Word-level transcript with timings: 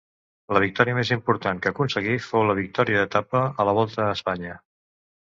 La 0.55 0.59
victòria 0.61 0.93
més 0.99 1.09
important 1.15 1.59
que 1.65 1.71
aconseguí 1.73 2.15
fou 2.27 2.45
la 2.51 2.55
victòria 2.59 3.01
d'etapa 3.03 3.43
a 3.65 3.67
la 3.69 3.75
Volta 3.81 4.07
a 4.07 4.15
Espanya. 4.15 4.55